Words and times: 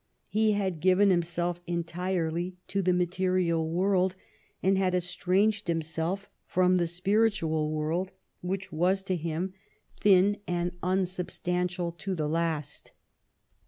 He 0.31 0.53
had 0.53 0.79
given 0.79 1.11
himself 1.11 1.59
entirely 1.67 2.57
to 2.69 2.81
the 2.81 2.91
material 2.91 3.69
world, 3.69 4.15
and 4.63 4.75
had 4.75 4.95
estranged 4.95 5.67
himself 5.67 6.27
from 6.47 6.77
the 6.77 6.87
spiritual 6.87 7.69
world, 7.69 8.11
which 8.41 8.61
XI 8.63 8.69
THE 8.71 8.75
WORK 8.75 8.79
OF 8.79 8.79
WOLSEY 9.07 9.17
217 9.19 9.51
was 9.53 10.01
to 10.01 10.09
him 10.09 10.33
thin 10.39 10.41
and 10.47 10.71
unsubstantial 10.81 11.91
to 11.91 12.15
the 12.15 12.27
last. 12.27 12.93